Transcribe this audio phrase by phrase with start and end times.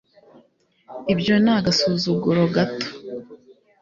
[1.13, 2.87] ibyo ni agasuzuguro gato